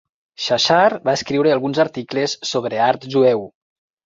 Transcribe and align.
Shachar 0.45 0.87
va 1.09 1.13
escriure 1.19 1.51
alguns 1.57 1.83
articles 1.85 2.35
sobre 2.53 2.81
art 2.89 3.07
jueu. 3.17 3.47